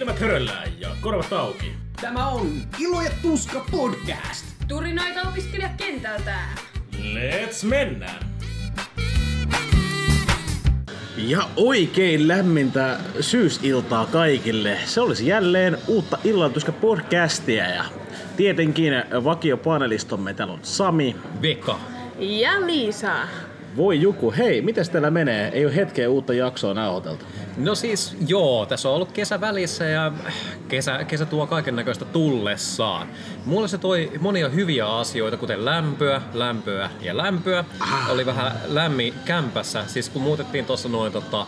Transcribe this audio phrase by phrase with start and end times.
[0.00, 1.72] Silmät höröllään ja korvat auki.
[2.00, 4.46] Tämä on Ilo ja Tuska podcast.
[4.68, 6.38] Turinoita opiskelijakentältä.
[6.94, 8.24] Let's mennään!
[11.16, 14.78] Ja oikein lämmintä syysiltaa kaikille.
[14.84, 17.84] Se olisi jälleen uutta Illantuska podcastia ja
[18.36, 18.92] tietenkin
[19.24, 21.16] vakiopanelistomme täällä on Sami.
[21.42, 21.80] Veka.
[22.18, 23.12] Ja Liisa.
[23.76, 25.50] Voi Juku, hei, miten täällä menee?
[25.52, 27.24] Ei ole hetkeä uutta jaksoa nauhoiteltu.
[27.56, 30.12] No siis joo, tässä on ollut kesä välissä ja
[30.68, 33.08] kesä, kesä tuo kaiken näköistä tullessaan.
[33.44, 37.64] Mulle se toi monia hyviä asioita, kuten lämpöä, lämpöä ja lämpöä.
[37.80, 38.10] Ah.
[38.10, 41.46] Oli vähän lämmin kämpässä, siis kun muutettiin tuossa noin tota,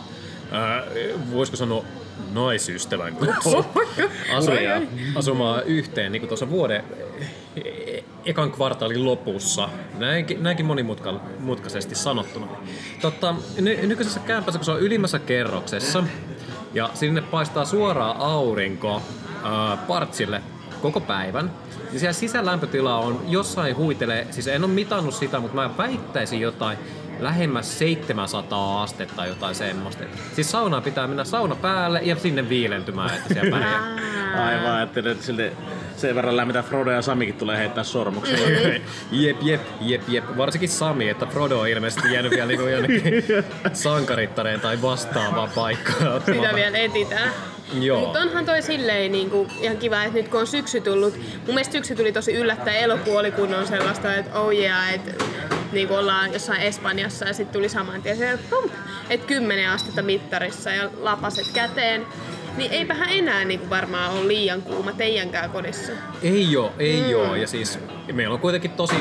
[0.51, 0.83] ää,
[1.31, 1.85] voisiko sanoa
[2.33, 3.63] naisystävän kanssa
[5.15, 6.83] asumaan, yhteen niin tuossa vuoden
[8.25, 9.69] ekan kvartaalin lopussa.
[9.97, 12.47] Näinkin, näinkin monimutkaisesti sanottuna.
[13.01, 16.03] Totta, ny- nykyisessä kämpässä, kun se on ylimmässä kerroksessa,
[16.73, 19.01] ja sinne paistaa suoraan aurinko
[19.43, 20.41] ää, partsille
[20.81, 21.51] koko päivän,
[21.91, 26.77] niin siellä sisälämpötila on jossain huitelee, siis en ole mitannut sitä, mutta mä väittäisin jotain
[27.19, 30.03] lähemmäs 700 astetta tai jotain semmoista.
[30.35, 34.03] Siis saunaan pitää mennä sauna päälle ja sinne viilentymään, että siellä pärjää.
[34.47, 35.53] Aivan, että nyt sille
[35.97, 38.39] sen verran lämmitä Frodo ja Samikin tulee heittää sormuksen.
[39.11, 40.23] jep, jep, jep, jep.
[40.37, 43.23] Varsinkin Sami, että Frodo on ilmeisesti jäänyt vielä niinku jonnekin
[43.73, 46.21] sankarittareen tai vastaavaan paikkaan.
[46.25, 47.29] Sitä vielä etitään.
[47.79, 47.99] Joo.
[47.99, 51.71] Mutta onhan toi silleen niinku, ihan kiva, että nyt kun on syksy tullut, mun mielestä
[51.71, 55.11] syksy tuli tosi yllättäen, elokuu oli kun on sellaista, että oh yeah, että
[55.73, 58.39] niin kuin ollaan jossain Espanjassa ja sitten tuli saman tien se,
[59.09, 62.05] että 10 astetta mittarissa ja lapaset käteen.
[62.57, 65.91] Niin eipähän enää niin kuin varmaan ole liian kuuma teidänkään kodissa.
[66.21, 67.15] Ei oo, ei mm.
[67.15, 67.35] oo.
[67.35, 67.79] Ja siis
[68.13, 68.95] meillä on kuitenkin tosi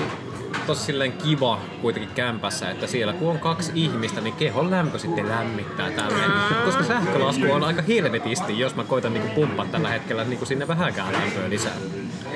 [0.66, 5.28] tosi silleen kiva kuitenkin kämpässä, että siellä kun on kaksi ihmistä, niin kehon lämpö sitten
[5.28, 6.30] lämmittää tälleen.
[6.64, 11.12] Koska sähkölasku on aika helvetisti, jos mä koitan niinku pumppaa tällä hetkellä niinku sinne vähänkään
[11.12, 11.72] lämpöä lisää.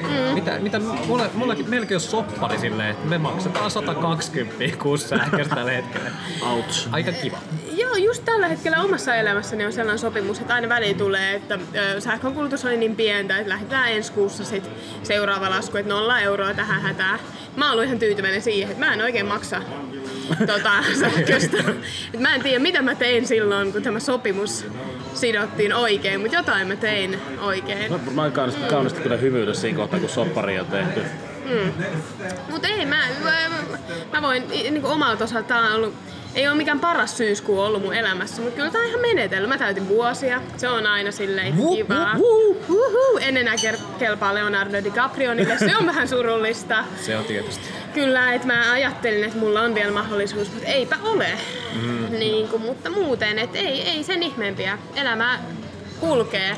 [0.02, 0.34] Mm.
[0.34, 5.72] Mitä, mitä mulle, mulle melkein on soppari silleen, että me maksetaan 120 kuussa sähköstä tällä
[5.72, 6.10] hetkellä.
[6.42, 6.88] Ouch.
[6.92, 7.38] Aika kiva.
[7.76, 11.58] Joo, just tällä hetkellä omassa elämässäni on sellainen sopimus, että aina väliin tulee, että
[11.98, 14.70] sähkönkulutus oli niin pientä, että lähdetään ensi kuussa sit
[15.02, 17.18] seuraava lasku, että nolla euroa tähän hätään.
[17.56, 19.62] Mä oon ihan tyytyväinen siihen, että mä en oikein maksa
[20.46, 21.56] tota, sähköstä.
[22.14, 24.66] Et mä en tiedä, mitä mä tein silloin, kun tämä sopimus
[25.14, 27.92] sidottiin oikein, mutta jotain mä tein oikein.
[27.92, 31.00] Mä, mä kaunisti, kaunisti kyllä hymyillä siinä kohtaa, kun soppari on tehty.
[31.44, 31.72] Mm.
[32.50, 33.32] Mutta ei, mä, mä,
[34.12, 35.94] mä voin niin kuin omalta osalta, tää on ollut,
[36.36, 39.46] ei ole mikään paras syyskuu ollut mun elämässä, mutta kyllä tää on ihan menetelmä.
[39.48, 42.14] Mä täytin vuosia, se on aina silleen kivaa.
[42.18, 43.18] Uhuhu.
[43.20, 43.54] En enää
[43.98, 46.84] kelpaa Leonardo DiCaprio, se on vähän surullista.
[47.00, 47.64] Se on tietysti.
[47.94, 51.28] Kyllä, että mä ajattelin, että mulla on vielä mahdollisuus, mutta eipä ole.
[51.82, 52.18] Mm.
[52.18, 54.78] Niin kuin, mutta muuten, että ei, ei sen ihmeempiä.
[54.96, 55.38] Elämä
[56.00, 56.56] kulkee.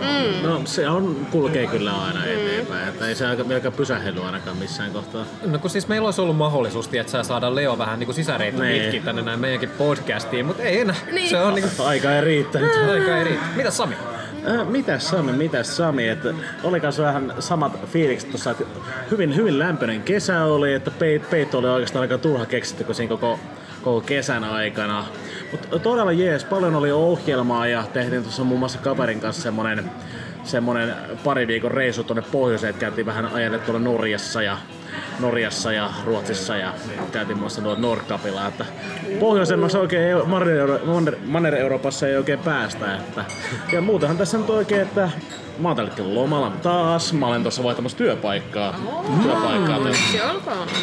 [0.00, 0.48] Mm.
[0.48, 2.32] No se on, kulkee kyllä aina mm.
[2.32, 5.24] eteenpäin, että ei se aika, aika pysähdy ainakaan missään kohtaa.
[5.46, 8.82] No kun siis meillä olisi ollut mahdollisuus, että saa saada Leo vähän niin sisäreitä niin.
[8.82, 10.96] pitkin tänne näin meidänkin podcastiin, mutta ei enää.
[11.12, 11.30] Niin.
[11.30, 11.88] Se on niin kuin...
[11.88, 12.70] Aika ei riittänyt.
[12.92, 13.56] Aika ei riittänyt.
[13.56, 13.94] Mitä Sami?
[14.48, 18.64] Äh, mitäs Sami, mitäs Sami, että oli kanssa vähän samat fiilikset tuossa, että
[19.10, 23.08] hyvin, hyvin lämpöinen kesä oli, että peit, peitto oli oikeastaan aika turha keksitty, kun siinä
[23.08, 23.38] koko,
[23.82, 25.06] koko kesän aikana.
[25.52, 29.90] Mutta todella jees, paljon oli ohjelmaa ja tehtiin tuossa muun muassa kaverin kanssa semmonen,
[30.44, 30.94] semmonen
[31.24, 34.58] pari viikon reissu tuonne pohjoiseen, että käytiin vähän ajalle tuolla Norjassa ja
[35.20, 36.74] Norjassa ja Ruotsissa ja
[37.12, 38.64] käytiin muassa tuolla Nordkapilla, että
[39.20, 40.16] pohjoisemmassa oikein
[41.26, 42.96] Manner-Euroopassa ei oikein päästä.
[42.96, 43.24] Että,
[43.72, 45.10] ja muutenhan tässä on oikein, että
[45.58, 47.12] mä oon tälläkin lomalla taas.
[47.12, 48.74] Mä olen tuossa vaihtamassa työpaikkaa.
[48.86, 49.84] Oh, työpaikkaa mm,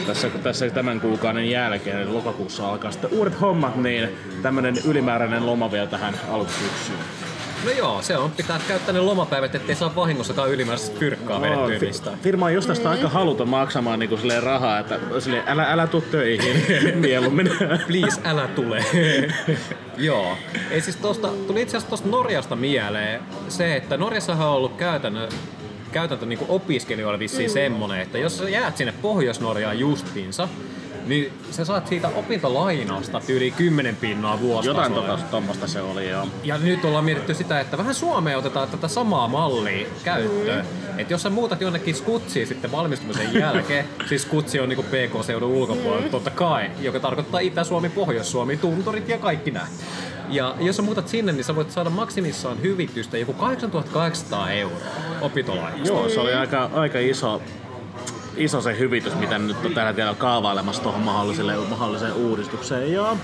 [0.07, 4.09] tässä, tässä tämän kuukauden jälkeen, eli lokakuussa alkaa sitten uudet hommat, niin
[4.41, 7.17] tämmönen ylimääräinen loma vielä tähän alkusyksyyn.
[7.68, 8.32] No joo, se on.
[8.32, 12.80] Pitää käyttää ne lomapäivät, ettei saa vahingossakaan ylimääräistä fyrkkaa no, vedettyä fi- Firma on jostain
[12.80, 12.88] mm.
[12.88, 16.64] aika haluton maksamaan niin kuin rahaa, että silleen, älä, älä tuu töihin
[17.06, 17.50] mieluummin.
[17.88, 18.86] Please, älä tule.
[19.98, 20.38] joo.
[20.72, 25.30] Ei siis tosta, tuli itse asiassa tuosta Norjasta mieleen se, että Norjassahan on ollut käytännön
[25.92, 27.54] käytäntö niin opiskelijoille vissiin mm.
[27.54, 30.48] semmonen, että jos sä jäät sinne Pohjois-Norjaan justiinsa,
[31.07, 34.68] niin sä saat siitä opintolainasta yli 10 pinnaa vuosi.
[34.68, 34.94] Jotain
[35.31, 36.27] tuommoista se oli, joo.
[36.44, 40.65] Ja nyt ollaan mietitty sitä, että vähän Suomeen otetaan tätä samaa mallia käyttöön.
[40.65, 41.00] Mm.
[41.00, 46.06] Että jos sä muutat jonnekin skutsiin sitten valmistumisen jälkeen, siis skutsi on niinku PK-seudun ulkopuolella,
[46.06, 46.12] mm.
[46.12, 49.68] totta kai, joka tarkoittaa Itä-Suomi, Pohjois-Suomi, tunturit ja kaikki nämä.
[50.30, 54.77] Ja jos sä muutat sinne, niin sä voit saada maksimissaan hyvitystä joku 8800 euroa
[55.21, 55.88] opintolainasta.
[55.88, 57.42] Joo, se oli aika, aika iso
[58.38, 62.94] iso se hyvitys, mitä nyt on tällä hetkellä kaavailemassa tuohon mahdolliselle, mahdolliseen uudistukseen.
[62.94, 63.16] Ja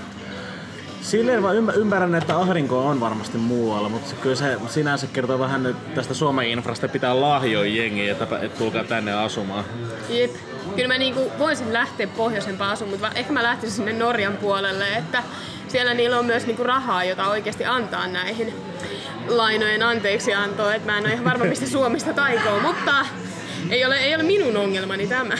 [1.04, 5.94] Silleen ymmär- ymmärrän, että ahdinko on varmasti muualla, mutta kyllä se sinänsä kertoo vähän nyt
[5.94, 9.64] tästä Suomen infrasta, pitää lahjoja jengiä, että, että tulkaa tänne asumaan.
[10.08, 10.30] Jep.
[10.76, 15.22] Kyllä mä niinku voisin lähteä pohjoisempaan asumaan, mutta ehkä mä lähtisin sinne Norjan puolelle, että
[15.68, 18.54] siellä niillä on myös niinku rahaa, jota oikeasti antaa näihin
[19.28, 20.74] lainojen anteeksiantoon.
[20.74, 23.06] Et mä en ole ihan varma, mistä Suomesta taikoo, mutta
[23.70, 25.34] ei ole, ei ole minun ongelmani tämä.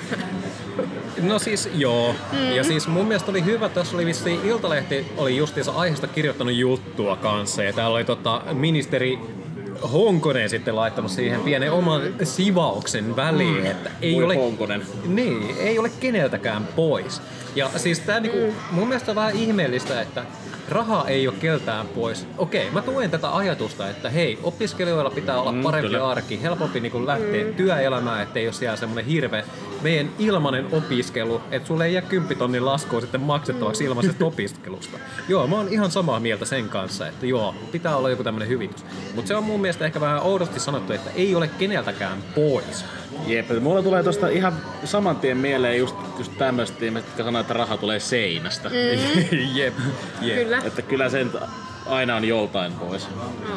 [1.23, 2.15] No siis joo.
[2.32, 2.53] Mm.
[2.53, 7.17] Ja siis mun mielestä oli hyvä, tässä oli vissiin Iltalehti oli justiinsa aiheesta kirjoittanut juttua
[7.17, 7.62] kanssa.
[7.62, 9.19] Ja täällä oli tota, ministeri
[9.93, 13.67] Honkonen sitten laittanut siihen pienen oman sivauksen väliin, mm.
[13.67, 14.82] että ei Voi ole, Honkonen.
[15.06, 17.23] niin, ei ole keneltäkään pois.
[17.55, 20.25] Ja siis tää niinku, mun mielestä on vähän ihmeellistä, että
[20.69, 22.26] raha ei ole keltään pois.
[22.38, 26.08] Okei, mä tuen tätä ajatusta, että hei, opiskelijoilla pitää olla Mm, parempi kyllä.
[26.08, 29.44] arki, helpompi niinku lähteä työelämään, ettei ole siellä semmonen hirve
[29.85, 34.99] meidän ilmanen opiskelu, että sulle ei jää 10 tonnin laskua sitten maksettavaksi ilmaisesta opiskelusta.
[35.29, 38.85] Joo, mä oon ihan samaa mieltä sen kanssa, että joo, pitää olla joku tämmönen hyvitys.
[39.15, 42.85] Mutta se on mun mielestä ehkä vähän oudosti sanottu, että ei ole keneltäkään pois.
[43.27, 44.53] Jep, mulla tulee tosta ihan
[44.85, 48.69] saman tien mieleen just, just tämmöistä jotka sanoo, että raha tulee seinästä.
[48.69, 48.75] Mm.
[49.57, 49.75] jep,
[50.21, 50.37] jep.
[50.37, 51.37] Kyllä, Että kyllä se nyt
[51.87, 53.09] aina on joltain pois.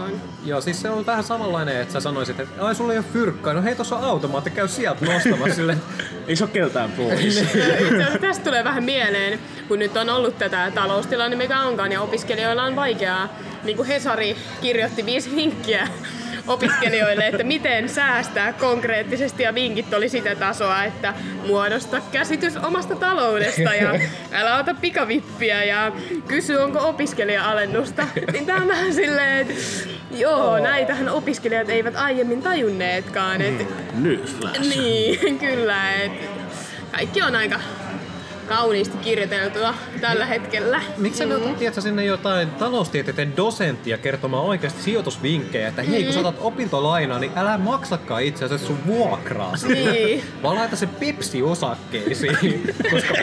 [0.03, 0.21] on.
[0.45, 3.53] Joo, siis se on vähän samanlainen, että sä sanoisit, että ai sulla ei ole fyrkkaa,
[3.53, 5.81] no hei tossa on automaatti, käy sieltä nostamassa silleen.
[6.27, 7.37] Ei se ole keltään pois.
[7.37, 12.63] Asiassa Tästä tulee vähän mieleen, kun nyt on ollut tätä taloustilanne mikä onkaan ja opiskelijoilla
[12.63, 13.29] on vaikeaa.
[13.63, 15.87] Niin kuin Hesari kirjoitti viisi vinkkiä
[16.47, 21.13] opiskelijoille, että miten säästää konkreettisesti ja vinkit oli sitä tasoa, että
[21.47, 23.99] muodosta käsitys omasta taloudesta ja
[24.31, 25.91] älä ota pikavippiä ja
[26.27, 28.07] kysy onko opiskelija-alennusta.
[28.33, 29.53] Niin tää on vähän silleen, että
[30.11, 33.41] joo, näitähän opiskelijat eivät aiemmin tajunneetkaan.
[33.41, 34.59] Että Newsflash.
[34.59, 35.93] niin, kyllä.
[35.93, 36.11] Et
[36.91, 37.59] kaikki on aika
[38.47, 40.81] kauniisti kirjoiteltua tällä hetkellä.
[40.97, 41.31] Miksi sä mm.
[41.31, 47.19] otat tiedätkö, sinne jotain taloustieteiden dosenttia kertomaan oikeasti sijoitusvinkkejä, että hei kun sä otat opintolainaa,
[47.19, 49.53] niin älä maksakaan itse asiassa sun vuokraa.
[49.67, 50.23] Niin.
[50.43, 53.13] Vaan laita se Pepsi-osakkeisiin, koska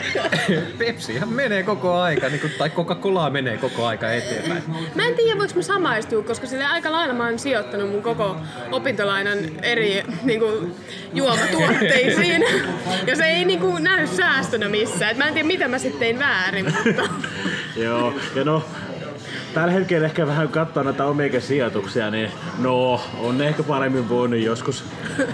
[0.77, 4.63] Pepsihän menee koko aika, niin kuin, tai Coca-Cola menee koko aika eteenpäin.
[4.95, 8.35] Mä en tiedä voiko mä samaistua, koska sille aika lailla mä oon sijoittanut mun koko
[8.71, 10.75] opintolainan eri niin kuin,
[11.13, 12.45] juomatuotteisiin.
[13.07, 15.14] Ja se ei niin kuin, näy säästönä missään.
[15.15, 17.03] Et mä en tiedä mitä mä sitten tein väärin, mutta
[17.85, 18.65] Joo, ja no,
[19.53, 24.39] tällä hetkellä ehkä vähän katsoa näitä omiakin sijoituksia, niin no, on ne ehkä paremmin voinut
[24.39, 24.83] joskus.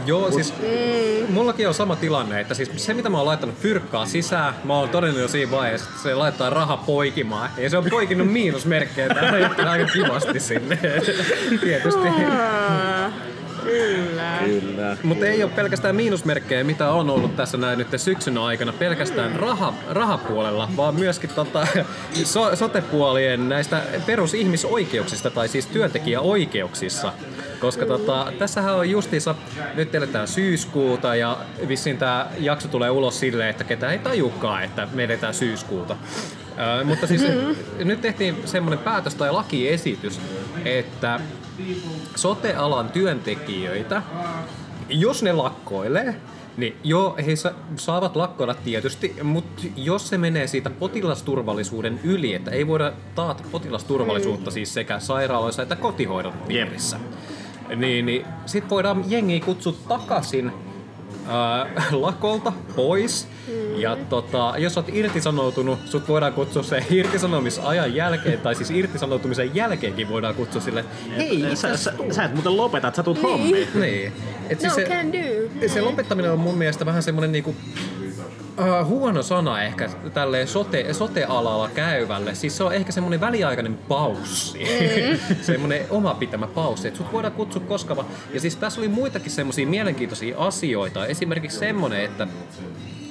[0.05, 1.33] Joo, siis mm.
[1.33, 4.89] mullakin on sama tilanne, että siis se mitä mä oon laittanut fyrkkaa sisään, mä oon
[4.89, 7.49] todennut jo siinä vaiheessa, että se laittaa raha poikimaan.
[7.57, 9.07] Ja se on poikinut miinusmerkkejä
[9.69, 10.79] aika kivasti sinne.
[11.63, 12.07] Tietysti.
[13.63, 14.37] Kyllä.
[14.45, 14.97] Kyllä.
[15.03, 19.73] Mutta ei ole pelkästään miinusmerkkejä, mitä on ollut tässä näin nyt syksyn aikana pelkästään raha,
[19.89, 21.67] rahapuolella, vaan myöskin tota,
[22.23, 27.13] so, sotepuolien näistä perusihmisoikeuksista tai siis työntekijäoikeuksissa.
[27.59, 29.35] Koska tota, tässähän on justiinsa,
[29.75, 31.37] nyt eletään syyskuuta ja
[31.67, 35.95] vissiin tämä jakso tulee ulos silleen, että ketä ei tajukaan, että me eletään syyskuuta.
[36.85, 37.21] Mutta siis
[37.83, 40.19] nyt tehtiin semmoinen päätös tai lakiesitys,
[40.65, 41.19] että
[42.15, 44.01] sotealan työntekijöitä,
[44.89, 46.15] jos ne lakkoilee,
[46.57, 52.51] niin joo, he sa- saavat lakkoilla tietysti, mutta jos se menee siitä potilasturvallisuuden yli, että
[52.51, 56.97] ei voida taata potilasturvallisuutta siis sekä sairaaloissa että kotihoidon piirissä,
[57.75, 60.51] niin, niin sit voidaan jengiä kutsua takaisin
[61.31, 63.27] ää, lakolta pois.
[63.77, 70.09] Ja tota, jos oot irtisanoutunut, sut voidaan kutsua se irtisanomisajan jälkeen, tai siis irtisanoutumisen jälkeenkin
[70.09, 70.85] voidaan kutsua sille,
[71.17, 73.67] hei, Sä, sä, sä et muuten lopeta, että sä tuut hommiin.
[73.79, 74.13] niin.
[74.49, 75.67] Et No se, can do.
[75.67, 77.55] se lopettaminen on mun mielestä vähän semmonen niinku
[78.59, 82.35] Uh, huono sana ehkä tälle sote, sote-alalla käyvälle.
[82.35, 84.59] Siis se on ehkä semmoinen väliaikainen paussi.
[84.59, 85.35] Mm.
[85.41, 88.07] semmoinen oma pitämä paussi, että sut voidaan kutsua koska vaan.
[88.33, 91.05] Ja siis tässä oli muitakin semmoisia mielenkiintoisia asioita.
[91.05, 92.27] Esimerkiksi semmoinen, että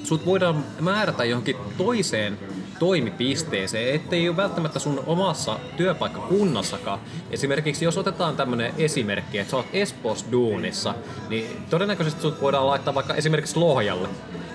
[0.05, 2.39] sut voidaan määrätä johonkin toiseen
[2.79, 6.99] toimipisteeseen, ettei ole välttämättä sun omassa työpaikkakunnassakaan.
[7.31, 10.95] Esimerkiksi jos otetaan tämmönen esimerkki, että sä oot Espoossa duunissa,
[11.29, 14.09] niin todennäköisesti sut voidaan laittaa vaikka esimerkiksi Lohjalle.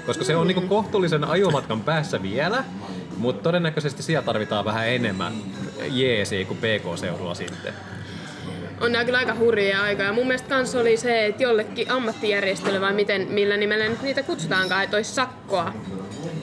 [0.06, 2.64] Koska se on niinku kohtuullisen ajomatkan päässä vielä,
[3.18, 5.34] mutta todennäköisesti siellä tarvitaan vähän enemmän
[5.88, 7.74] jeesiä kuin PK-seudulla sitten.
[8.82, 10.06] On nää kyllä aika hurjia aikaa.
[10.06, 14.24] Ja mun mielestä kans oli se, että jollekin ammattijärjestölle vai miten, millä nimellä nyt niitä
[14.24, 15.74] kutsutaankaan, että olisi sakkoa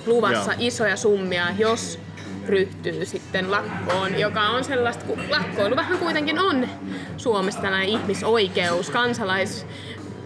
[0.07, 0.61] luvassa Joo.
[0.61, 1.99] isoja summia, jos
[2.47, 6.69] ryhtyy sitten lakkoon, joka on sellaista, kun lakkoilu vähän kuitenkin on
[7.17, 9.67] Suomessa tällainen ihmisoikeus, kansalais,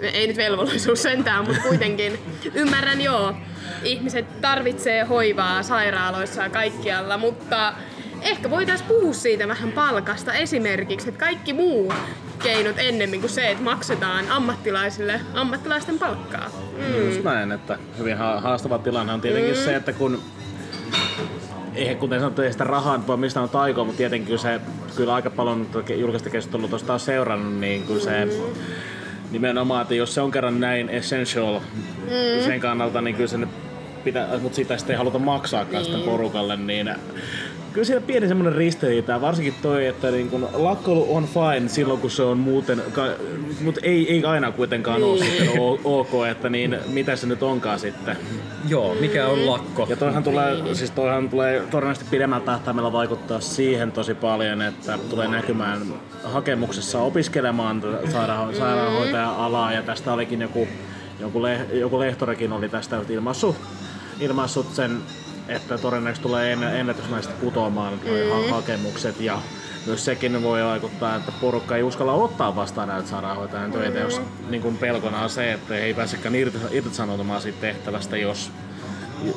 [0.00, 2.18] ei nyt velvollisuus sentään, mutta kuitenkin
[2.54, 3.34] ymmärrän joo,
[3.84, 7.72] ihmiset tarvitsee hoivaa sairaaloissa ja kaikkialla, mutta
[8.22, 11.92] ehkä voitaisiin puhua siitä vähän palkasta esimerkiksi, että kaikki muu
[12.42, 16.50] keinot ennemmin kuin se, että maksetaan ammattilaisille ammattilaisten palkkaa.
[16.78, 17.06] Mm.
[17.06, 19.64] Just näin, että hyvin ha- haastava tilanne on tietenkin mm.
[19.64, 20.22] se, että kun
[21.74, 24.60] eihän kuten sanottu, ei sitä rahaa voi mistään on taikoa, mutta tietenkin kyllä se
[24.96, 28.30] kyllä aika paljon julkista keskustelua tuosta on seurannut, niin kyllä se mm.
[29.36, 32.44] Nimenomaan, että jos se on kerran näin essential mm.
[32.44, 33.48] sen kannalta, niin kyllä se nyt
[34.04, 35.92] pitää, mutta sitä sitten ei haluta maksaakaan niin.
[35.92, 36.94] sitä porukalle, niin
[37.76, 42.10] kyllä siellä pieni semmoinen ristiriita, varsinkin toi, että niin kun lakkoilu on fine silloin, kun
[42.10, 42.82] se on muuten,
[43.60, 45.10] mutta ei, ei aina kuitenkaan niin.
[45.10, 48.16] ole sitten ok, että niin, mitä se nyt onkaan sitten.
[48.68, 49.86] Joo, mikä on lakko?
[49.88, 55.28] Ja toihan tulee, siis toihan tulee todennäköisesti pidemmällä tähtäimellä vaikuttaa siihen tosi paljon, että tulee
[55.28, 55.80] näkymään
[56.24, 60.68] hakemuksessa opiskelemaan sairaan, sairaanhoitaja-alaa, ja tästä olikin joku,
[61.20, 63.56] joku, le, joku lehtorikin oli tästä ilmaissut,
[64.20, 64.98] ilmaissut sen
[65.48, 68.50] että todennäköisesti tulee ennätysmäisesti putoamaan mm.
[68.50, 69.38] hakemukset ja
[69.86, 74.04] myös sekin voi vaikuttaa, että porukka ei uskalla ottaa vastaan näitä sairaanhoitajan töitä, mm.
[74.04, 78.50] jos niin kuin pelkona on se, että ei pääsekään irti, irtisanoutumaan siitä tehtävästä, jos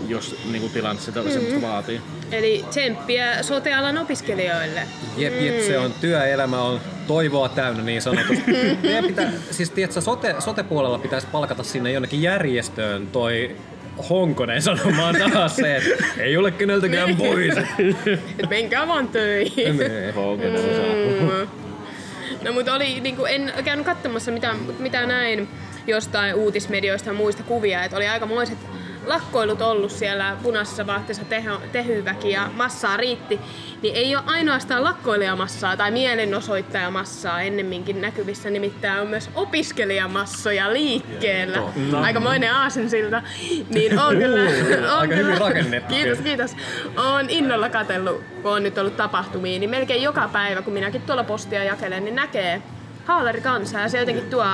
[0.07, 1.61] jos niin kuin tilanne sitä mm-hmm.
[1.61, 2.01] vaatii.
[2.31, 4.81] Eli tsemppiä sotealan opiskelijoille.
[5.17, 8.51] Jep, jep, se on työelämä on toivoa täynnä niin sanotusti.
[8.83, 13.55] Meidän pitää, siis tiedätkö, sote, sote-puolella pitäisi palkata sinne jonnekin järjestöön toi
[14.09, 17.57] Honkonen sanomaan taas se, että ei ole keneltäkään pois.
[18.39, 19.79] Et menkää vaan töihin.
[20.15, 21.47] Honkonen osaa.
[22.43, 25.47] No mutta oli, niin kuin, en käynyt katsomassa mitä, mitä näin
[25.87, 28.57] jostain uutismedioista ja muista kuvia, että oli aikamoiset
[29.09, 31.25] lakkoilut ollut siellä punaisessa vaatteessa
[31.71, 33.39] tehyväki ja massaa riitti,
[33.81, 41.57] niin ei ole ainoastaan lakkoilijamassaa tai mielenosoittajamassaa ennemminkin näkyvissä, nimittäin on myös opiskelijamassoja liikkeellä.
[41.57, 41.99] Totta.
[42.01, 43.21] Aikamoinen aasensilta.
[43.69, 45.93] Niin on kyllä, on Aika kyllä, hyvin rakennettu.
[45.93, 46.55] Kiitos, kiitos.
[46.97, 51.23] Olen innolla katsellut, kun on nyt ollut tapahtumia, niin melkein joka päivä, kun minäkin tuolla
[51.23, 52.61] postia jakelen, niin näkee
[53.05, 54.45] haalari kansaa ja se jotenkin tuo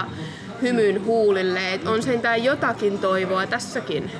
[0.62, 4.12] hymyn huulille, että on sentään jotakin toivoa tässäkin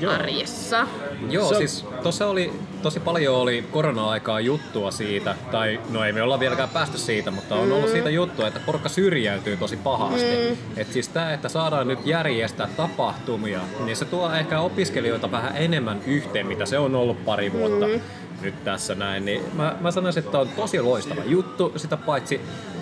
[0.00, 0.12] Joo.
[0.12, 0.86] arjessa.
[1.30, 1.54] Joo, so...
[1.54, 6.68] siis tuossa oli tosi paljon oli korona-aikaa juttua siitä, tai no ei me olla vieläkään
[6.68, 7.72] päästy siitä, mutta on mm.
[7.72, 10.36] ollut siitä juttua, että porukka syrjäytyy tosi pahasti.
[10.50, 10.56] Mm.
[10.76, 16.00] Et siis tämä, että saadaan nyt järjestää tapahtumia, niin se tuo ehkä opiskelijoita vähän enemmän
[16.06, 17.86] yhteen, mitä se on ollut pari vuotta.
[17.86, 18.00] Mm
[18.42, 21.72] nyt tässä näin, niin mä, mä sanoisin, että on tosi loistava juttu.
[21.76, 22.40] Sitä paitsi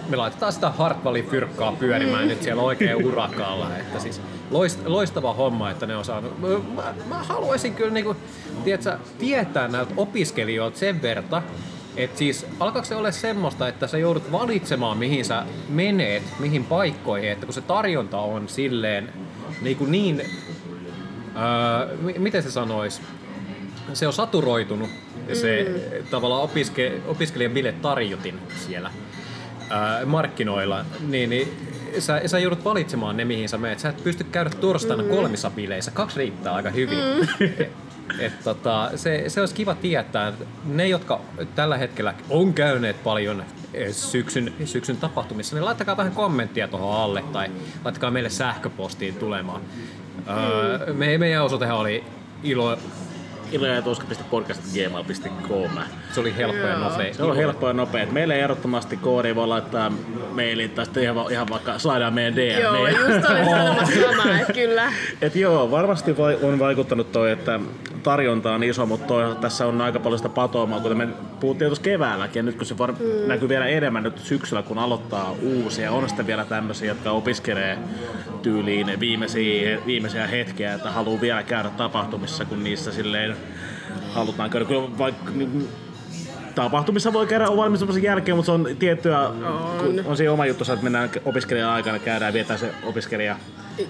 [0.08, 2.28] me laitetaan sitä Hartwallin fyrkkaa pyörimään mm.
[2.28, 3.76] nyt siellä oikein urakalla.
[3.76, 4.20] Että siis
[4.84, 6.40] loistava homma, että ne on saanut.
[6.74, 8.16] Mä, mä haluaisin kyllä niinku,
[8.64, 11.42] tiedätkö, tietää näiltä opiskelijoilta sen verta,
[11.96, 17.30] että siis alkaako se olla semmoista, että sä joudut valitsemaan mihin sä menet, mihin paikkoihin,
[17.30, 19.12] että kun se tarjonta on silleen
[19.60, 23.00] niin, kuin niin öö, miten se sanois,
[23.92, 24.90] se on saturoitunut
[25.32, 26.06] se mm.
[26.06, 28.90] tavallaan opiske, opiskelijan biletarjotin siellä
[29.70, 33.78] ää, markkinoilla, niin, niin sä, sä joudut valitsemaan ne, mihin sä menet.
[33.78, 35.08] Sä et pysty käydä torstaina mm.
[35.08, 35.90] kolmissa bileissä.
[35.90, 36.98] Kaksi riittää aika hyvin.
[36.98, 37.48] Mm.
[38.18, 41.20] Et tota, se, se olisi kiva tietää, että ne, jotka
[41.54, 47.24] tällä hetkellä on käyneet paljon eh, syksyn, syksyn tapahtumissa, niin laittakaa vähän kommenttia tuohon alle
[47.32, 47.50] tai
[47.84, 49.60] laittakaa meille sähköpostiin tulemaan.
[49.60, 50.34] Mm.
[50.36, 52.04] Öö, me, meidän osoitehan oli
[52.42, 52.78] ilo,
[53.52, 55.70] iloajatuska.podcast.gmail.com.
[56.12, 57.14] Se oli helppo ja nopea.
[57.14, 58.06] Se on helppo ja nopea.
[58.06, 59.92] Meille ehdottomasti koodi voi laittaa
[60.34, 62.60] mailin tai sitten ihan, ihan vaikka slaidaa meidän DM.
[62.60, 64.92] Joo, just olin sanomassa samaa, että kyllä.
[65.22, 67.60] Et joo, varmasti on vaikuttanut toi, että
[68.02, 71.08] tarjonta on iso, mutta toi, tässä on aika paljon sitä patoamaa, kuten me
[71.40, 72.98] puhuttiin tuossa keväälläkin, ja nyt kun se var- mm.
[73.26, 77.78] näkyy vielä enemmän nyt syksyllä, kun aloittaa uusia, on sitten vielä tämmöisiä, jotka opiskelee
[78.44, 83.36] tyyliin viimeisiä, viimeisiä hetkiä, että haluaa vielä käydä tapahtumissa, kun niissä silleen
[84.12, 84.66] halutaan käydä.
[84.66, 85.68] Kyllä vaikka niin,
[86.54, 90.84] tapahtumissa voi käydä valmistumisen jälkeen, mutta se on tiettyä, on, on se oma juttu, että
[90.84, 93.36] mennään opiskelijan aikana, käydään vietään se opiskelija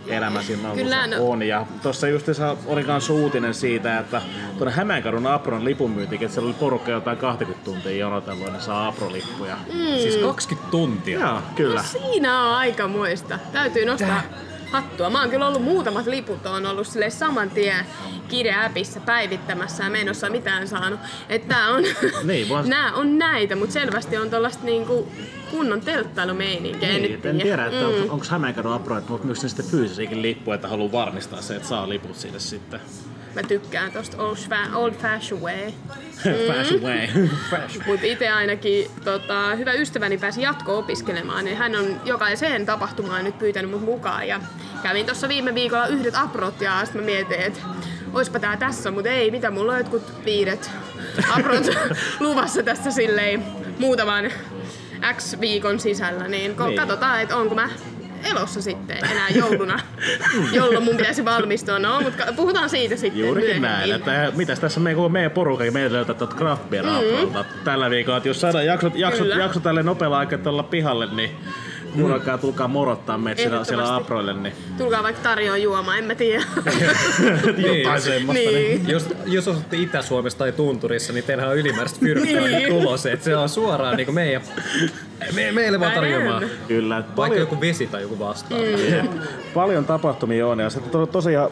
[0.07, 1.31] elämä siinä Kyllä, no.
[1.31, 1.43] on.
[1.43, 2.26] Ja tuossa just
[2.67, 4.23] oli myös uutinen siitä, että
[4.59, 9.57] tuonne Hämeenkadun Apron lipunmyyntikin, että siellä oli porukka jotain 20 tuntia jonotellut, ne saa Apro-lippuja.
[9.73, 9.87] Mm.
[10.03, 11.21] Siis 20 tuntia?
[11.21, 11.81] Joo, kyllä.
[11.81, 13.38] No, siinä on aika muista.
[13.53, 15.11] Täytyy nostaa Tää hattua.
[15.11, 17.87] Mä oon kyllä ollut muutamat liput, on ollut sille saman tien
[18.28, 21.00] kirja-appissa päivittämässä ja mä en osaa mitään saanut.
[21.28, 21.85] Että on,
[22.23, 22.69] niin, vaan...
[22.76, 25.09] nää on näitä, mutta selvästi on tollasta niinku
[25.50, 26.88] kunnon telttailumeininkiä.
[26.88, 28.11] Niin, en, en tiedä, että mm.
[28.11, 32.16] onko Hämeenkadun aproit, mutta myös sitten fyysisiäkin lippuja, että haluaa varmistaa se, että saa liput
[32.16, 32.81] siitä sitten.
[33.35, 34.37] Mä tykkään tosta old,
[34.75, 35.73] old fashion way.
[36.49, 37.09] fashion way.
[37.87, 43.71] Mutta itse ainakin tota, hyvä ystäväni pääsi jatko-opiskelemaan, niin hän on jokaiseen tapahtumaan nyt pyytänyt
[43.71, 44.28] mut mukaan.
[44.28, 44.40] Ja
[44.85, 47.61] kävin tuossa viime viikolla yhdet aprot ja sitten mä mietin, että
[48.12, 50.71] oispa tää tässä, mutta ei, mitä mulla on jotkut viidet
[51.37, 51.67] aprot
[52.21, 53.45] luvassa tässä silleen
[53.79, 54.25] muutaman
[55.17, 56.76] X viikon sisällä, niin, Niin.
[56.76, 57.69] katsotaan, että onko mä
[58.31, 59.79] elossa sitten enää jouluna,
[60.53, 61.79] jolloin mun pitäisi valmistua.
[61.79, 63.91] No, mutta puhutaan siitä sitten Juurikin myöhemmin.
[63.91, 67.45] näin, että mitäs tässä meidän, koko meidän porukka, meidän löytää craft beer mm.
[67.64, 69.43] tällä viikolla, että jos saadaan jaksot, jaksot, Kyllä.
[69.43, 71.31] jakso tälle nopealla aikaa tuolla pihalle, niin
[71.95, 76.43] kuunnelkaa, tulkaa morottaa meitä siellä, siellä aproille, niin Tulkaa vaikka tarjoa juomaa, en mä tiedä.
[77.77, 78.51] jotain semmoista.
[78.51, 78.89] niin.
[78.89, 82.51] Jos, jos asutte Itä-Suomessa tai Tunturissa, niin teillähän on ylimääräistä fyrkkaa Niin.
[82.59, 82.69] niin.
[82.69, 83.11] tulossa.
[83.11, 84.43] Että se on suoraan niin meidän,
[85.35, 86.45] me, meille vaan tarjoamaan.
[86.45, 86.50] on.
[86.69, 88.64] Kyllä, Vaikka paljon, joku vesi tai joku vastaava.
[89.02, 89.09] Mm.
[89.54, 91.50] paljon tapahtumia on ja se to, tosiaan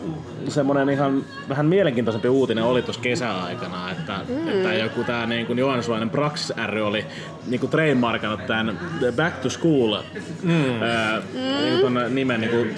[0.49, 4.49] semmoinen ihan vähän mielenkiintoisempi uutinen oli tuossa kesäaikana, että, mm.
[4.49, 7.07] että joku tää niin kuin joensualainen Praxis ry oli
[7.47, 8.79] niin kuin trademarkannut tämän
[9.17, 9.99] Back to School
[10.43, 10.83] mm.
[10.83, 12.75] ää, niin kuin ton nimen niin kuin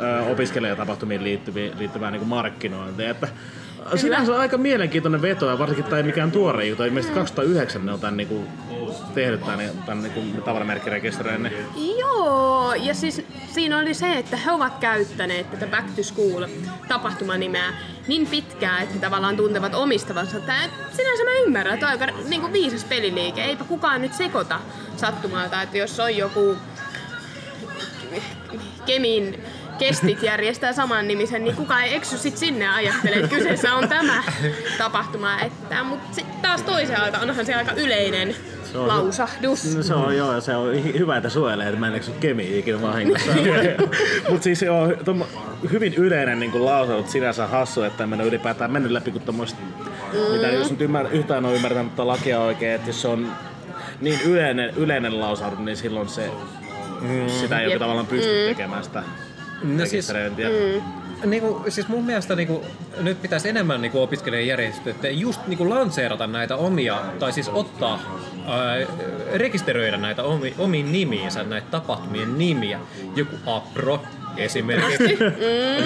[0.00, 3.10] ää, opiskelijatapahtumiin liittyviä, liittyvää niin kuin markkinointia.
[3.10, 3.28] Että
[3.94, 6.84] Sinänsä aika mielenkiintoinen veto ja varsinkin tämä ei mikään tuore juttu.
[6.84, 8.44] Ilmeisesti 2009 ne on tämän niinku
[9.14, 10.10] tehnyt tämän, tämän
[10.44, 11.52] tavaramerkkirekisteröinnin.
[11.74, 13.22] niin Joo, ja siis
[13.54, 16.46] siinä oli se, että he ovat käyttäneet tätä Back to School
[16.88, 17.72] tapahtumanimeä
[18.08, 20.40] niin pitkään, että he tavallaan tuntevat omistavansa.
[20.40, 23.44] Tää, sinänsä mä ymmärrän, että on aika niin kuin viisas peliliike.
[23.44, 24.60] Eipä kukaan nyt sekoita
[24.96, 26.56] sattumalta, että jos on joku
[28.86, 29.44] Kemin
[29.78, 33.88] kestit järjestää saman nimisen, niin kukaan ei eksy sit sinne ja ajattele, että kyseessä on
[33.88, 34.22] tämä
[34.78, 35.38] tapahtuma.
[35.84, 38.36] Mutta sitten taas toisaalta onhan se aika yleinen
[38.74, 39.76] on- lausahdus.
[39.76, 42.58] No se on joo, ja se on hyvä, että suojelee, että mä en eksy kemiin
[42.58, 43.32] ikinä vahingossa.
[44.30, 45.26] Mutta siis joo, tommo,
[45.72, 49.60] hyvin yleinen niin lausahdus sinänsä hassu, että en ylipäätään mennyt läpi kuin tommoista,
[50.12, 50.18] mm.
[50.32, 53.32] mitä jos nyt ymmär, yhtään on ymmärtänyt tätä lakia oikein, että jos se on
[54.00, 56.30] niin yleinen, yleinen lausahdus, niin silloin se,
[57.00, 57.28] mm.
[57.28, 59.02] sitä ei oikein tavallaan pysty tekemään sitä
[59.62, 60.12] No siis,
[61.22, 61.30] rekisteröintiä.
[61.30, 62.64] Niinku, siis mun mielestä niinku,
[63.00, 68.00] nyt pitäisi enemmän niinku opiskelijajärjestöiden just niinku lanseerata näitä omia, tai siis ottaa,
[68.46, 68.76] ää,
[69.34, 72.80] rekisteröidä näitä omi, omiin nimiinsä, näitä tapahtumien nimiä.
[73.16, 74.02] Joku APRO
[74.36, 75.18] esimerkiksi.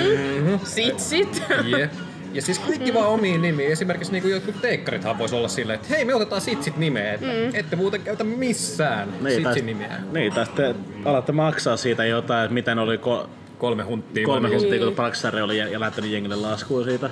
[0.65, 1.43] Sit sit.
[1.69, 1.91] yeah.
[2.33, 3.73] Ja siis kaikki vaan omiin nimiin.
[3.73, 7.51] Esimerkiksi niinku jotkut teikkarithan vois olla silleen, että hei me otetaan sitsit nimeä, että mm.
[7.55, 9.97] ette muuten käytä missään Niin, sitsin nimeä.
[10.13, 14.27] niin, tai sitten alatte maksaa siitä jotain, että miten oli ko- Kolme hunttia.
[14.27, 14.61] kolme vaan.
[14.61, 17.11] huntia, kun Praxari oli ja, ja lähtenyt jengille laskuun siitä.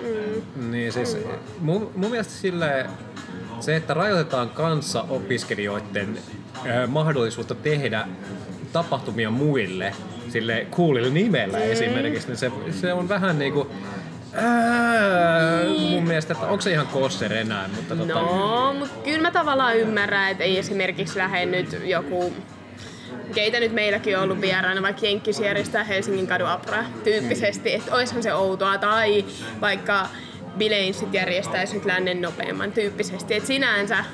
[0.57, 0.71] Mm.
[0.71, 1.19] Niin siis
[1.61, 2.91] mun, mun mielestä silleen,
[3.61, 6.19] se, että rajoitetaan kanssa opiskelijoiden
[6.67, 8.09] ö, mahdollisuutta tehdä
[8.73, 9.93] tapahtumia muille,
[10.29, 11.65] sille coolilla nimellä mm.
[11.65, 13.71] esimerkiksi, niin se, se on vähän niinku...
[14.35, 19.31] Ää, mun mielestä, että onko se ihan kosser enää, mutta tota, No, mutta kyllä mä
[19.31, 22.33] tavallaan ymmärrän, että ei esimerkiksi lähde nyt joku
[23.35, 28.23] keitä nyt meilläkin on ollut vieraana, vaikka Jenkkis järjestää Helsingin kadun apra tyyppisesti, että oishan
[28.23, 29.25] se outoa, tai
[29.61, 30.07] vaikka
[30.59, 34.05] Bileinsit järjestäisi nyt lännen nopeamman tyyppisesti, että sinänsä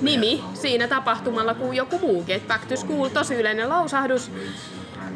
[0.00, 4.30] nimi siinä tapahtumalla kuin joku muukin, että Back to School, tosi yleinen lausahdus,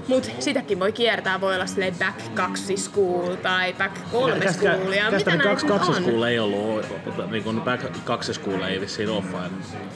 [0.08, 5.10] mutta sitäkin voi kiertää, voi olla silleen Back 2 School tai Back 3 School ja
[5.10, 6.02] mitä Käsittääkseni näin kaksi, kun kaksi on.
[6.02, 6.86] school ei ollut,
[7.30, 9.50] niin kuin back kaksi school ei vissiin ole fine.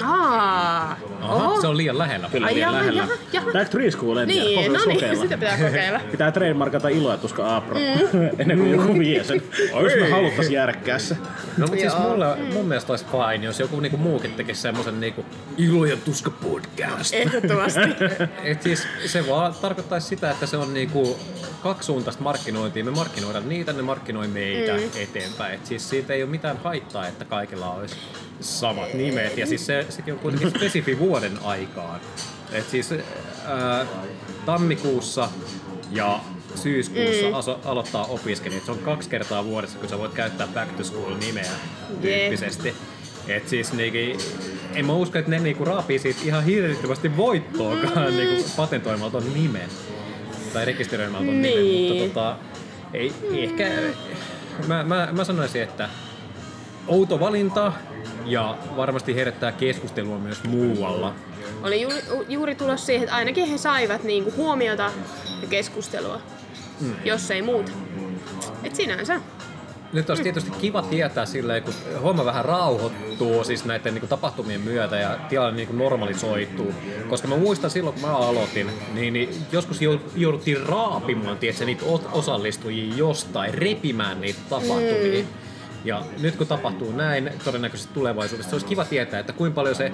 [0.05, 1.61] Aa, aha, oho.
[1.61, 2.29] se on liian lähellä.
[2.33, 3.03] Kyllä Ai vielä jaha, lähellä.
[3.03, 3.51] jaha, jaha.
[3.53, 5.23] Back three school en tiedä, Niin, no kokeillaan, niin, kokeilla.
[5.23, 6.01] sitä pitää kokeilla.
[6.11, 7.79] Pitää trademarkata iloa tuska Apro
[8.39, 9.43] ennen kuin joku vie sen.
[9.83, 11.15] Jos me haluttais järkkää se.
[11.57, 15.25] No mutta siis mulle, mun mielestä olisi fine, jos joku niinku muukin tekisi semmosen niinku
[15.59, 17.15] ilo ja tuska podcast.
[17.15, 17.81] Ehdottomasti.
[18.45, 19.55] Et siis se vaan
[19.91, 21.19] tarkoittaisi sitä, että se on niinku
[21.63, 22.85] kaksisuuntaista markkinointia.
[22.85, 25.03] Me markkinoidaan niitä, ne markkinoi meitä mm.
[25.03, 25.55] eteenpäin.
[25.55, 27.97] Et siis siitä ei ole mitään haittaa, että kaikilla olisi
[28.41, 29.39] samat nimet.
[29.39, 32.01] Ja siis se, sekin on kuitenkin spesifi vuoden aikaan.
[32.53, 33.87] Et siis ää,
[34.47, 35.29] tammikuussa
[35.91, 36.21] ja
[36.55, 37.35] syyskuussa mm.
[37.35, 38.65] aso, aloittaa opiskelijat.
[38.65, 41.53] Se on kaksi kertaa vuodessa, kun sä voit käyttää back to school nimeä
[42.01, 42.75] tyyppisesti.
[43.29, 44.23] Et siis niinku,
[44.75, 48.17] en mä usko, että ne niinku raapii siitä ihan hirvittävästi voittoakaan mm.
[48.17, 49.69] niinku patentoimalla ton nimen.
[50.53, 51.93] Tai rekisteröimällä ton nimen, Niin.
[51.93, 52.37] mutta tota,
[52.95, 53.71] ei, ehkä,
[54.67, 55.89] mä, mä, mä sanoisin, että
[56.87, 57.73] outo valinta
[58.27, 61.15] ja varmasti herättää keskustelua myös muualla.
[61.63, 61.89] Oli ju,
[62.29, 64.91] juuri tulossa siihen, että ainakin he saivat niinku huomiota
[65.43, 66.21] ja keskustelua,
[66.81, 66.95] mm.
[67.05, 67.73] jos ei muuta.
[68.65, 69.21] Et sinänsä.
[69.93, 74.61] Nyt olisi tietysti kiva tietää silleen, kun homma vähän rauhoittuu siis näiden niin kuin, tapahtumien
[74.61, 76.75] myötä ja tilanne niin kuin, normalisoituu.
[77.09, 81.85] Koska mä muistan silloin, kun mä aloitin, niin, niin joskus jou- jouduttiin raapimaan tiedätkö, niitä
[82.13, 85.23] osallistujia jostain, repimään niitä tapahtumia.
[85.23, 85.27] Mm.
[85.85, 89.93] Ja nyt kun tapahtuu näin, todennäköisesti tulevaisuudessa, se olisi kiva tietää, että kuinka paljon se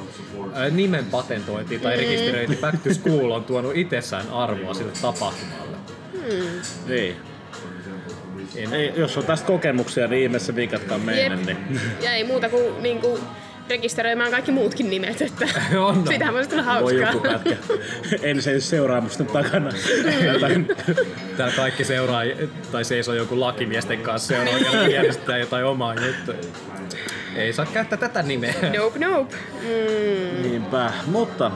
[0.70, 5.76] nimen patentointi tai rekisteröinti Back to School on tuonut itsessään arvoa sille tapahtumalle.
[6.88, 7.16] Niin.
[8.56, 11.37] En, Ei, jos on tästä kokemuksia, niin ihmeessä vinkatkaa meille.
[11.37, 11.80] Niin.
[12.02, 13.20] Ja ei muuta kuin niinku,
[13.68, 15.46] rekisteröimään kaikki muutkin nimet, että
[15.78, 16.11] On, no.
[16.12, 17.12] sitähän voisi tulla Voi hauskaa.
[17.12, 17.56] joku pätkä.
[18.28, 19.70] Ensin seuraamusten takana.
[21.37, 22.22] Täällä kaikki seuraa
[22.72, 26.35] tai seisoo joku lakimiesten kanssa ja järjestetään jotain omaa juttua.
[27.37, 28.54] Ei saa käyttää tätä nimeä.
[28.78, 29.37] Nope, nope.
[29.62, 30.42] Mm.
[30.42, 31.50] Niinpä, mutta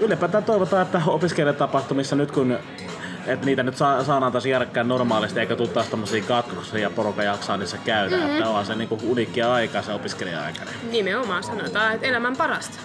[0.00, 2.58] ylipäätään toivotaan, että opiskelijatapahtumissa nyt kun
[3.26, 7.56] että niitä nyt saa, saadaan taas järkkää normaalisti, eikä tule taas tämmöisiä katkoksia porukan jaksaa
[7.56, 8.16] niissä käydä.
[8.16, 8.32] Mm-hmm.
[8.32, 10.64] Että on se niinku uniikkia aikaa se opiskelija-aika.
[10.64, 12.78] Niin Nimenomaan sanotaan, että elämän parasta.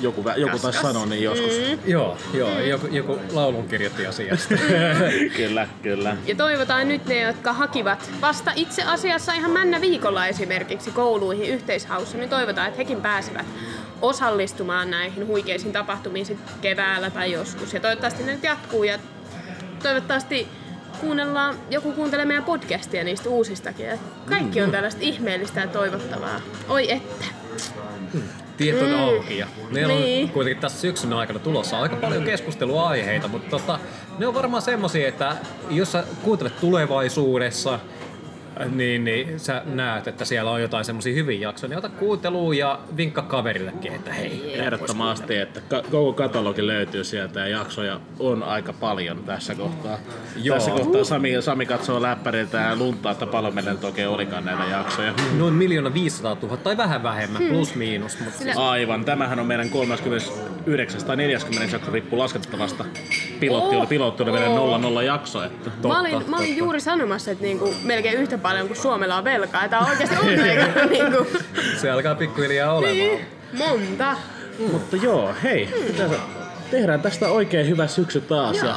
[0.00, 1.52] Joku, vä- joku Kas, taisi sanoa niin joskus.
[1.52, 1.90] Mm.
[1.90, 4.54] Joo, joo, joku, joku laulun kirjoitti asiasta.
[5.36, 6.16] kyllä, kyllä.
[6.26, 12.18] Ja toivotaan nyt ne, jotka hakivat vasta itse asiassa ihan männä viikolla esimerkiksi kouluihin yhteishaussa,
[12.18, 13.46] niin toivotaan, että hekin pääsevät
[14.02, 17.74] osallistumaan näihin huikeisiin tapahtumiin sit keväällä tai joskus.
[17.74, 18.98] Ja toivottavasti ne nyt jatkuu ja
[19.82, 20.48] toivottavasti
[21.00, 23.86] kuunnellaan, joku kuuntelee meidän podcastia niistä uusistakin.
[23.86, 26.40] Ja kaikki on tällaista ihmeellistä ja toivottavaa.
[26.68, 27.24] Oi että.
[28.56, 30.28] Tiet on auki ja meillä on Niin.
[30.28, 33.78] kuitenkin tässä syksyn aikana tulossa aika paljon keskusteluaiheita, mutta tota,
[34.18, 35.36] ne on varmaan semmosia, että
[35.70, 37.80] jos sä kuuntelet tulevaisuudessa,
[38.70, 42.78] niin, niin sä näet, että siellä on jotain semmoisia hyviä jaksoja, niin ota kuuntelua ja
[42.96, 44.60] vinkka kaverillekin, että hei.
[44.60, 49.98] Ehdottomasti, että koko katalogi löytyy sieltä ja jaksoja on aika paljon tässä kohtaa.
[50.42, 50.56] Joo.
[50.56, 54.64] Tässä kohtaa Sami, Sami katsoo läppäriltä ja luntaa, että paljon meillä nyt oikein olikaan näitä
[54.64, 55.14] jaksoja.
[55.38, 57.50] Noin miljoona 500 000 tai vähän vähemmän, hmm.
[57.50, 58.20] plus miinus.
[58.20, 58.38] Mutta...
[58.38, 60.30] Siis- Aivan, tämähän on meidän 30
[60.66, 62.84] 940 jakso riippuu laskettavasta.
[63.40, 64.46] Pilotti oli, oh, pilotti oli vielä
[65.00, 65.44] 0-0 jakso.
[65.44, 69.16] Että totta, mä, olin, mä olin juuri sanomassa, että niinku, melkein yhtä paljon kuin Suomella
[69.16, 69.68] on velkaa.
[69.68, 70.66] Tämä on oikeasti onneikaa.
[70.86, 71.38] Niinku-, niinku.
[71.80, 72.96] Se alkaa pikkuhiljaa olemaan.
[72.96, 73.20] Niin,
[73.52, 74.16] monta.
[74.58, 74.70] Mm.
[74.70, 75.68] Mutta joo, hei.
[75.80, 75.86] Mm.
[75.92, 76.41] Mitä sä
[76.72, 78.56] tehdään tästä oikein hyvä syksy taas.
[78.56, 78.66] Joo.
[78.68, 78.76] Ja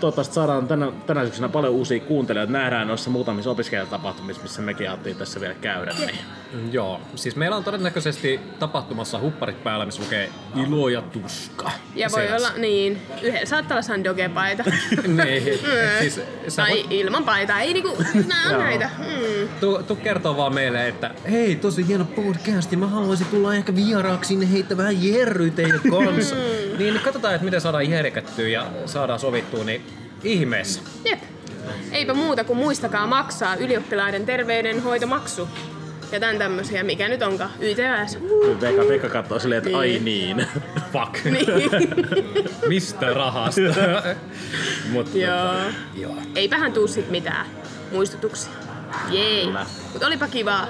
[0.00, 2.52] toivottavasti saadaan tänä, tänä syksynä paljon uusia kuuntelijoita.
[2.52, 5.94] Nähdään noissa muutamissa opiskelijatapahtumissa, missä mekin ajattelin tässä vielä käydä.
[5.98, 6.18] Niin.
[6.52, 10.30] Mm, Joo, siis meillä on todennäköisesti tapahtumassa hupparit päällä, missä lukee
[10.66, 11.70] ilo ja tuska.
[11.94, 12.48] Ja voi Selässä.
[12.48, 14.64] olla, niin, yhdellä saattaa olla sandoge-paita.
[15.24, 15.42] niin,
[15.98, 17.60] siis sä tai voit, ilman paitaa.
[17.60, 17.96] Ei niinku,
[18.28, 18.90] nää on näitä.
[18.98, 19.48] Mm.
[19.60, 23.76] tu, tu kertoo vaan meille, että hei, tosi hieno podcast ja mä haluaisin tulla ehkä
[23.76, 26.36] vieraaksi sinne heittää vähän jerryä teidän kanssa.
[26.76, 26.82] Mm.
[26.82, 29.86] niin katsotaan, että miten saadaan järkättyä ja saadaan sovittua, niin
[30.24, 30.80] ihmeessä.
[31.04, 31.18] Jep.
[31.92, 35.48] Eipä muuta kuin muistakaa maksaa ylioppilaiden terveydenhoitomaksu.
[36.12, 38.18] Ja tän tämmösiä, mikä nyt onkaan, YTS.
[38.60, 40.46] Veka, Veka katsoo silleen, että ai niin.
[40.92, 41.24] Fuck.
[41.24, 41.70] Niin.
[42.68, 43.60] Mistä rahasta?
[44.92, 45.54] Mutta Joo.
[45.94, 46.16] joo.
[46.34, 47.46] Eipähän tuu sit mitään
[47.92, 48.52] muistutuksia.
[49.10, 49.44] Jei.
[49.44, 49.66] Kyllä.
[49.92, 50.66] Mut olipa kivaa.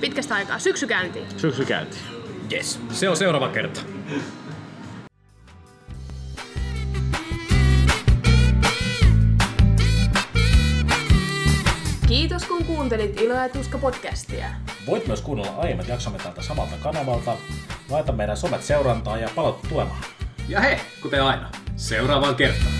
[0.00, 0.58] Pitkästä aikaa.
[0.58, 1.26] Syksy käyntiin.
[1.36, 2.02] Syksy käyntiin.
[2.52, 2.80] Yes.
[2.90, 3.80] Se on seuraava kerta.
[12.16, 14.46] Kiitos kun kuuntelit Ilo ja Tuska podcastia.
[14.86, 17.36] Voit myös kuunnella aiemmat jaksomme tältä samalta kanavalta.
[17.90, 20.04] Laita meidän somet seurantaan ja palautu tulemaan.
[20.48, 22.72] Ja hei, kuten aina, seuraavaan kertaan.